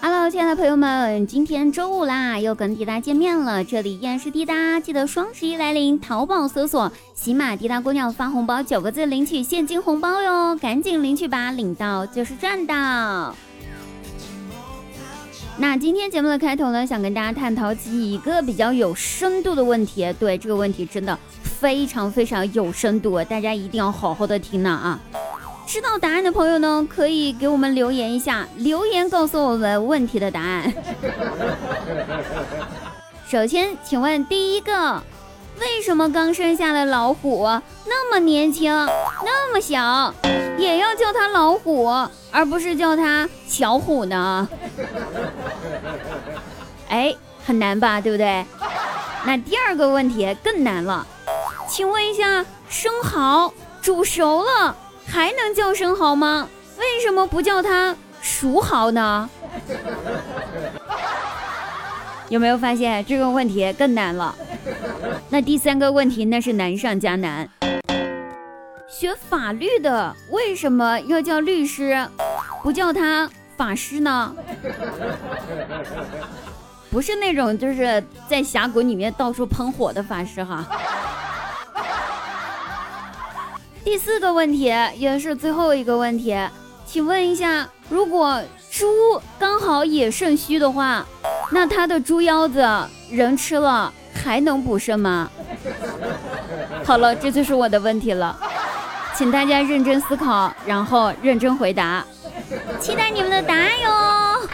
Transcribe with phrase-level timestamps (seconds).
[0.00, 3.62] Hello，亲爱的朋友们，今天周五啦，又跟滴答见面了。
[3.62, 13.34] 这里依然是滴答，记得双十一来临，淘宝搜索“喜马滴答姑娘发红包”九个字领取现金红包哟，赶紧领取吧，领到就是赚到。
[15.58, 20.10] 那今天节目的开头呢，想跟大家探讨几个比较有深度的问题。
[20.18, 25.00] 对这个问题，真的非常非常有深度，大家一定要好好的听呢啊！
[25.66, 30.72] 知道答案的朋友呢，可以给我们留言一下，留言告诉我们问题的答案。
[33.26, 35.02] 首先，请问第一个，
[35.58, 37.44] 为什么刚生下的老虎
[37.86, 38.72] 那么年轻，
[39.24, 40.14] 那么小，
[40.58, 41.86] 也要叫它老虎，
[42.30, 44.48] 而不是叫它小虎呢？
[46.88, 47.12] 哎，
[47.44, 48.44] 很难吧，对不对？
[49.24, 51.04] 那第二个问题更难了，
[51.68, 53.52] 请问一下，生蚝
[53.82, 54.76] 煮熟了。
[55.06, 56.48] 还能叫生蚝吗？
[56.78, 59.30] 为什么不叫它熟蚝呢？
[62.28, 64.34] 有没有发现这个问题更难了？
[65.28, 67.48] 那第三个问题那是难上加难。
[68.88, 72.08] 学法律的为什么要叫律师，
[72.62, 74.34] 不叫他法师呢？
[76.90, 80.64] 不是那种就是在峡谷里面到处喷火的法师哈。
[83.84, 86.34] 第四个问题也是最后一个问题，
[86.86, 88.86] 请问一下，如果猪
[89.38, 91.04] 刚好也肾虚的话，
[91.50, 92.66] 那它的猪腰子
[93.10, 95.30] 人吃了还能补肾吗？
[96.84, 98.36] 好了，这就是我的问题了，
[99.14, 102.04] 请大家认真思考，然后认真回答，
[102.80, 104.48] 期待你们的答案哟。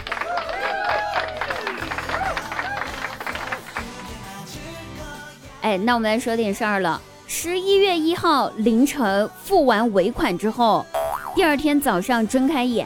[5.61, 7.01] 哎，那我们来说点事儿了。
[7.33, 10.85] 十一月一号凌晨付完尾款之后，
[11.33, 12.85] 第二天早上睁开眼，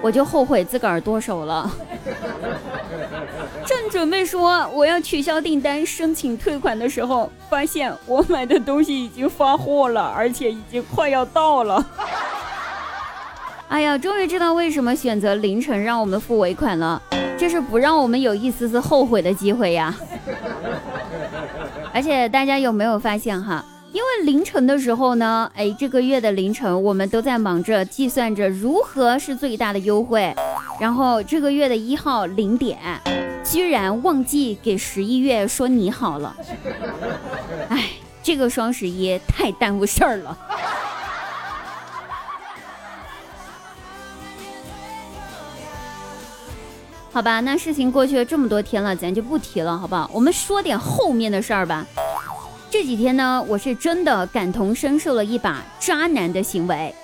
[0.00, 1.68] 我就后悔自个儿剁手了。
[3.66, 11.84] 正准备说我要取消订单申请退款的时候，发现我买的东西已经发货了，而且已经快要到了。
[13.66, 17.02] 哎呀，终于知道为什么选择凌晨让我们付尾款了，
[17.36, 19.92] 这是不让我们有一丝丝后悔的机会呀。
[21.92, 23.64] 而且大家有没有发现哈？
[23.92, 30.34] 因为凌晨的时候呢，哎，这个月的凌晨我们都在忙着计算着如何是最大的优惠，
[30.80, 32.78] 然后这个月的一号零点，
[33.44, 36.34] 居然忘记给十一月说你好了。
[37.68, 37.90] 哎，
[38.22, 40.38] 这个双十一太耽误事儿了。
[47.12, 50.10] 好吧，那事情过去了这么多天了，咱就不提了，好不好？
[50.14, 51.86] 我们说点后面的事儿吧。
[52.70, 56.94] 这几天呢，我是真的感同身受了一把渣男的行为，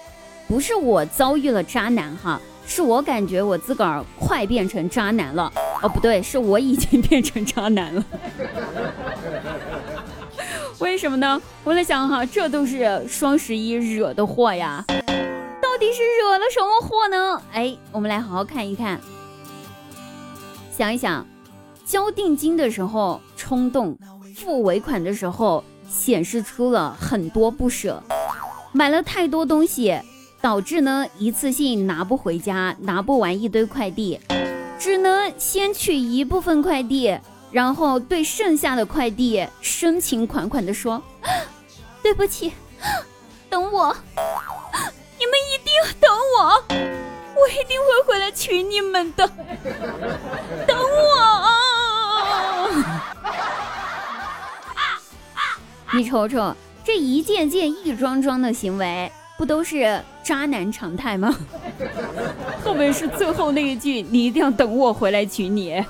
[0.48, 5.52] 不是我遭遇了渣男哈，是我感觉我自个儿快变成渣男了。
[5.82, 8.02] 哦，不对，是我已经变成渣男了。
[10.80, 11.38] 为什么呢？
[11.62, 14.82] 我在想哈，这都是双十一惹的祸呀。
[14.88, 17.42] 到底是惹了什么祸呢？
[17.52, 18.98] 哎，我们来好好看一看。
[20.78, 21.27] 想一想，
[21.84, 23.99] 交定金的时候冲动，
[24.37, 28.00] 付尾款的时候显示出了很多不舍，
[28.71, 30.00] 买了太多东西，
[30.41, 34.21] 导致呢一次性拿不回家，拿不完一堆快递，
[34.78, 37.19] 只能先取一部分快递，
[37.50, 41.03] 然后对剩下的快递深情款款的说
[42.05, 42.53] ：“对不起，
[43.50, 43.97] 等我，
[45.19, 46.09] 你们一定等
[46.39, 46.62] 我。”
[47.41, 49.31] 我一定会回来娶你们的，
[50.66, 51.49] 等我！
[55.93, 56.54] 你瞅瞅，
[56.84, 61.34] 这一件件一桩桩的行为，不都是渣男常态吗？
[62.65, 65.82] 后面是最后那一句，你一定要等我回来娶你，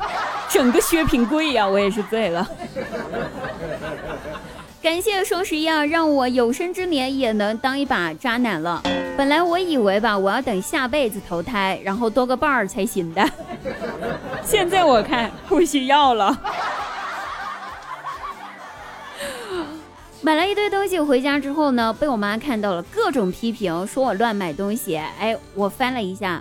[0.51, 2.47] 整个薛平贵呀，我也是醉了。
[4.81, 8.83] 感谢双十一啊，让我有生之年也能当一把渣男了。
[9.19, 13.29] 本来我以为吧，我要等下辈子投胎，然后多个伴儿才行的。
[14.47, 16.41] 现在我看不需要了。
[20.23, 24.97] 买了一堆东西回家之后呢，被我妈看到了，各种批评，说我乱买东西。
[24.97, 26.41] 哎，我翻了一下，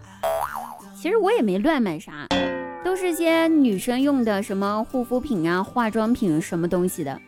[0.96, 2.28] 其实我也没乱买啥，
[2.86, 7.20] 都是些女生用的什么护肤品啊、化妆品什么东西的。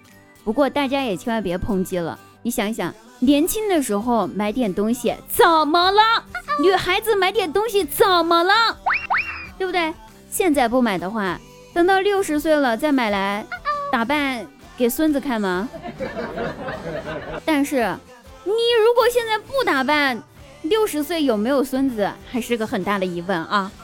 [0.43, 6.01] 不过大家也千万别抨击了，你想想，年轻的时候买点东西怎么了？
[6.61, 8.53] 女孩子买点东西怎么了？
[9.57, 9.93] 对不对？
[10.29, 11.39] 现在不买的话，
[11.73, 13.45] 等到六十岁了再买来
[13.91, 14.45] 打扮
[14.77, 15.67] 给孙子看吗？
[17.45, 17.95] 但是
[18.45, 18.51] 你
[18.85, 20.21] 如果现在不打扮，
[20.61, 23.71] 六十岁有没有孙子还是个很大的疑问啊。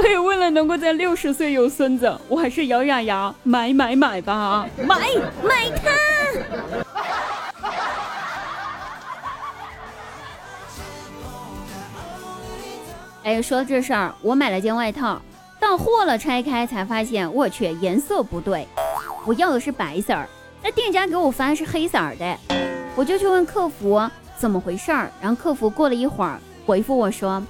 [0.00, 4.96] 所以为了能够在六十岁有孙子，我还是咬咬牙买买买吧，买
[5.42, 5.90] 买它。
[13.22, 15.20] 哎，说这事儿，我买了件外套，
[15.60, 18.66] 到货了，拆开才发现，我去，颜色不对，
[19.26, 20.26] 我要的是白色儿，
[20.62, 22.38] 那店家给我发的是黑色儿的，
[22.96, 24.00] 我就去问客服
[24.38, 27.42] 怎么回事儿，然后客服过了一会儿回复我说：“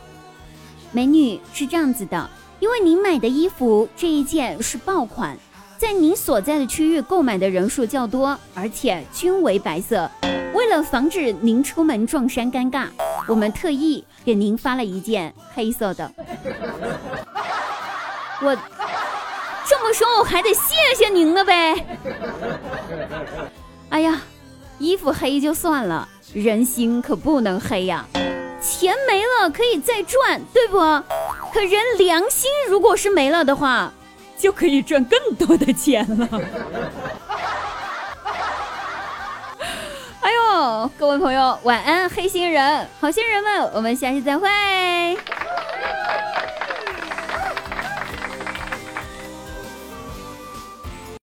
[0.91, 2.29] 美女是这样子的，
[2.61, 5.37] 因为您买的衣服这一件是爆款，
[5.79, 10.09] 在您所在的区域购买的人数较多，而且均为白色，
[10.55, 12.87] 为了防止您出门撞衫尴尬。”
[13.27, 16.13] 我们特意给您发了一件黑色的，
[18.43, 18.57] 我
[19.67, 21.87] 这么说我还得谢谢您了呗。
[23.89, 24.21] 哎呀，
[24.79, 28.05] 衣服黑就算了，人心可不能黑呀。
[28.61, 30.79] 钱没了可以再赚，对不？
[31.53, 33.93] 可人良心如果是没了的话，
[34.39, 36.29] 就可以赚更多的钱了。
[40.21, 44.49] 哎呦各位朋友，晚安，黑心人，好心人们，我们下期再会。